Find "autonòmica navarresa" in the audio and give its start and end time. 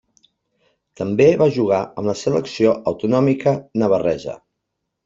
2.95-4.41